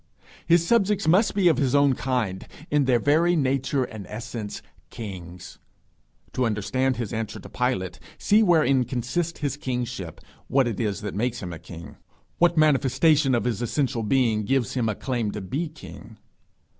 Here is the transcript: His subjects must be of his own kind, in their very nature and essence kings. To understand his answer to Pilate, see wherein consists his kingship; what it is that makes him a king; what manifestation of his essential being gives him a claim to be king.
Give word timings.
His 0.47 0.65
subjects 0.65 1.07
must 1.07 1.35
be 1.35 1.47
of 1.47 1.57
his 1.57 1.75
own 1.75 1.93
kind, 1.93 2.47
in 2.71 2.85
their 2.85 2.97
very 2.97 3.35
nature 3.35 3.83
and 3.83 4.07
essence 4.07 4.63
kings. 4.89 5.59
To 6.33 6.43
understand 6.47 6.97
his 6.97 7.13
answer 7.13 7.39
to 7.39 7.47
Pilate, 7.47 7.99
see 8.17 8.41
wherein 8.41 8.83
consists 8.83 9.41
his 9.41 9.57
kingship; 9.57 10.19
what 10.47 10.67
it 10.67 10.79
is 10.79 11.01
that 11.01 11.13
makes 11.13 11.41
him 11.43 11.53
a 11.53 11.59
king; 11.59 11.97
what 12.39 12.57
manifestation 12.57 13.35
of 13.35 13.43
his 13.43 13.61
essential 13.61 14.01
being 14.01 14.43
gives 14.43 14.73
him 14.73 14.89
a 14.89 14.95
claim 14.95 15.29
to 15.33 15.41
be 15.41 15.69
king. 15.69 16.17